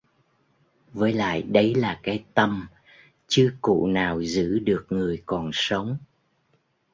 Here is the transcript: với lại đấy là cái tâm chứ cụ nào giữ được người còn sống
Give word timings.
với 0.93 1.13
lại 1.13 1.41
đấy 1.41 1.75
là 1.75 1.99
cái 2.03 2.23
tâm 2.33 2.67
chứ 3.27 3.53
cụ 3.61 3.87
nào 3.87 4.23
giữ 4.23 4.59
được 4.59 4.85
người 4.89 5.23
còn 5.25 5.49
sống 5.53 5.97